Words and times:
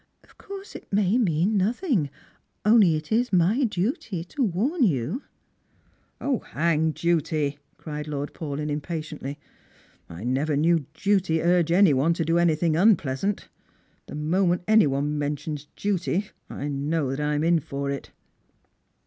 Of 0.23 0.35
course 0.39 0.75
it 0.75 0.91
may 0.91 1.19
mean 1.19 1.57
nothing, 1.57 2.09
only 2.65 2.95
it 2.95 3.11
is 3.11 3.31
my 3.31 3.65
duty 3.65 4.23
to 4.23 4.41
warn 4.41 4.81
you."" 4.81 5.21
O, 6.19 6.39
hang 6.39 6.89
duty!" 6.89 7.59
cried 7.77 8.07
Lord 8.07 8.33
Paulyn 8.33 8.71
impatiently." 8.71 9.37
I 10.09 10.23
never 10.23 10.57
knew 10.57 10.87
duty 10.95 11.39
urge 11.43 11.71
any 11.71 11.93
one 11.93 12.15
to 12.15 12.25
do 12.25 12.39
anything 12.39 12.73
pleasant. 12.95 13.47
The 14.07 14.15
moment 14.15 14.63
any 14.67 14.87
one 14.87 15.19
mentions 15.19 15.67
duty, 15.75 16.31
I 16.49 16.67
know 16.67 17.11
that 17.11 17.19
I'm 17.19 17.43
in 17.43 17.59
for 17.59 17.91
it." 17.91 18.09